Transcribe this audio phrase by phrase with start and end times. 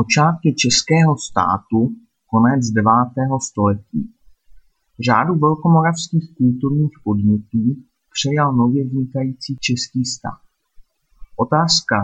[0.00, 1.78] Počátky českého státu
[2.30, 4.02] konec devátého století
[5.06, 7.64] Řádu velkomoravských kulturních podnětů
[8.14, 10.40] přejal nově vznikající český stát.
[11.36, 11.96] Otázka,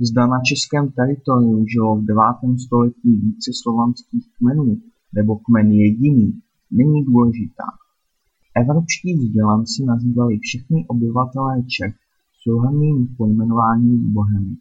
[0.00, 4.80] zda na českém teritoriu žilo v devátém století více slovanských kmenů
[5.12, 6.40] nebo kmen jediný,
[6.70, 7.68] není důležitá.
[8.56, 11.94] Evropští vzdělanci nazývali všechny obyvatelé Čech
[12.42, 14.56] souhrnným pojmenováním Bohemy.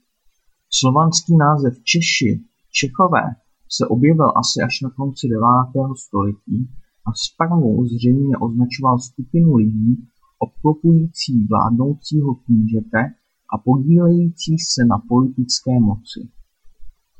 [0.70, 3.24] Slovanský název Češi Čechové
[3.70, 6.70] se objevil asi až na konci devátého století
[7.06, 10.08] a zprvu zřejmě označoval skupinu lidí
[10.40, 13.14] obklopující vládnoucího knížete
[13.54, 16.30] a podílející se na politické moci.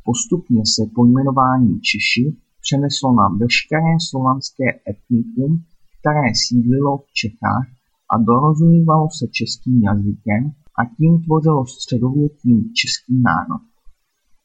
[0.04, 5.64] Postupně se pojmenování Češi přeneslo na veškeré slovanské etnikum,
[6.00, 7.68] které sídlilo v Čechách
[8.14, 13.62] a dorozumívalo se českým jazykem a tím tvořilo středověký český národ.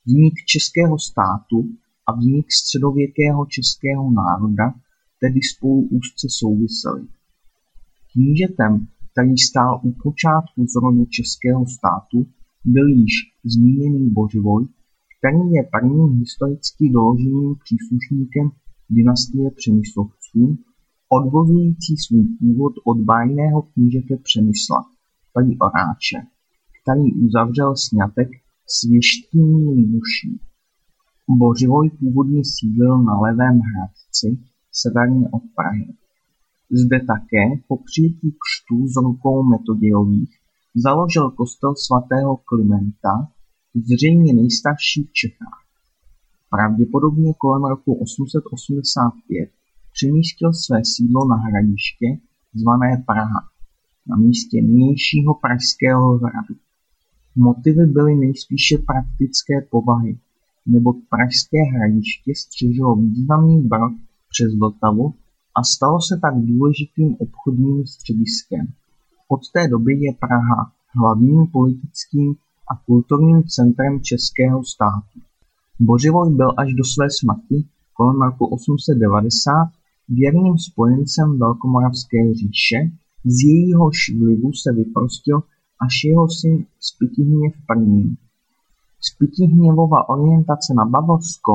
[0.07, 1.69] Vznik českého státu
[2.07, 4.75] a vznik středověkého českého národa
[5.21, 7.03] tedy spolu úzce souvisely.
[8.13, 12.27] Knížetem, který stál u počátku zrodu českého státu,
[12.65, 13.13] byl již
[13.45, 14.69] zmíněný Bořivoj,
[15.19, 18.51] který je prvním historicky doloženým příslušníkem
[18.91, 20.59] dynastie Přemyslovců,
[21.09, 24.85] odvozující svůj původ od bájného knížete Přemysla,
[25.33, 26.19] paní Oráče,
[26.83, 28.29] který uzavřel sňatek
[28.67, 30.41] s věštkyní Libuší.
[31.29, 34.39] Bořivoj původně sídlil na Levém Hradci,
[34.73, 35.95] severně od Prahy.
[36.71, 40.31] Zde také po přijetí křtu z rukou Metodějových
[40.75, 43.29] založil kostel svatého Klimenta,
[43.75, 45.63] zřejmě nejstarší v Čechách.
[46.51, 49.51] Pravděpodobně kolem roku 885
[49.93, 52.07] přemístil své sídlo na hradiště
[52.55, 53.41] zvané Praha,
[54.07, 56.55] na místě nynějšího pražského hradu.
[57.37, 60.19] Motivy byly nejspíše praktické povahy,
[60.67, 63.93] neboť pražské hradiště střežilo významný brod
[64.29, 65.15] přes Vltavu
[65.57, 68.67] a stalo se tak důležitým obchodním střediskem.
[69.29, 72.35] Od té doby je Praha hlavním politickým
[72.71, 75.21] a kulturním centrem českého státu.
[75.81, 79.53] Bořivoj byl až do své smrti kolem roku 890
[80.09, 82.77] věrným spojencem Velkomoravské říše,
[83.25, 85.43] z jejíhož vlivu se vyprostil
[85.85, 88.17] až jeho syn Spytihněv I.
[89.01, 91.53] Spytihněvova orientace na Bavorsko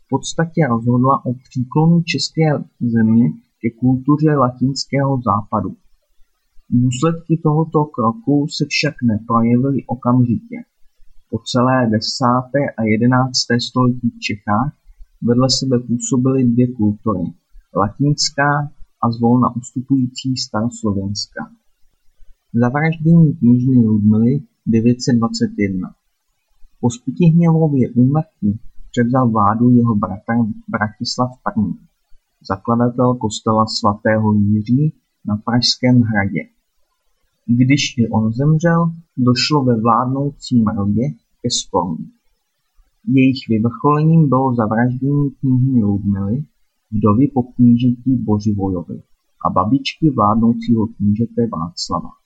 [0.00, 2.48] v podstatě rozhodla o příklonu české
[2.80, 3.26] země
[3.60, 5.76] ke kultuře latinského západu.
[6.70, 10.56] Důsledky tohoto kroku se však neprojevily okamžitě.
[11.30, 14.72] Po celé desáté a jedenácté století v Čechách
[15.22, 17.24] vedle sebe působily dvě kultury,
[17.76, 18.70] latinská
[19.02, 21.59] a zvolna ustupující staroslovenská.
[22.54, 25.94] Zavraždění kněžny Ludmily 921
[26.80, 30.32] Po Spytihněvově úmrtí převzal vládu jeho bratr
[30.68, 31.74] Bratislav I.,
[32.48, 34.94] zakladatel kostela svatého Jiří
[35.24, 36.40] na Pražském hradě.
[37.46, 41.02] Když i on zemřel, došlo ve vládnoucím rodě
[41.42, 42.10] ke sporům.
[43.08, 46.44] Jejich vyvrcholením bylo zavraždění knihy Ludmily,
[46.90, 49.02] vdovy po knížetí Bořivojovi
[49.46, 52.19] a babičky vládnoucího knížete Václava.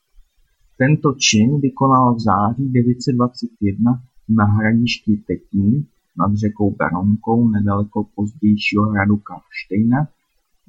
[0.79, 5.87] Tento čin vykonal v září 921 na hradišti Tetín
[6.19, 10.09] nad řekou Berounkou nedaleko pozdějšího hradu Karlštejna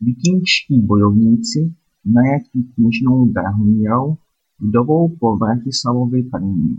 [0.01, 1.73] vikingští bojovníci
[2.05, 4.17] najatí kněžnou Drahomírou,
[4.59, 6.75] vdovou po Vratislavovi I.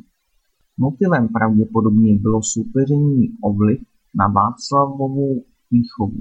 [0.79, 3.81] Motivem pravděpodobně bylo soupeření o vliv
[4.15, 6.21] na Václavovou výchovu.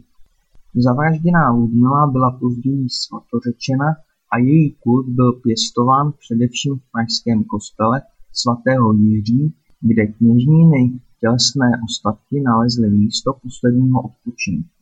[0.75, 3.85] Zavražděná Ludmila byla později svatořečena
[4.35, 8.01] a její kult byl pěstován především v pražském kostele
[8.33, 14.74] svatého Jiří, kde kněžniny tělesné ostatky nalezly místo posledního odpočinku.